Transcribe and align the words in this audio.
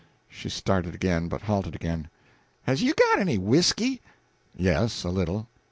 She 0.27 0.49
started 0.49 0.95
again, 0.95 1.27
but 1.27 1.43
halted 1.43 1.75
again. 1.75 2.09
"Has 2.63 2.81
you 2.81 2.95
got 2.95 3.19
any 3.19 3.37
whisky?" 3.37 4.01
"Yes, 4.57 5.03
a 5.03 5.09
little." 5.09 5.47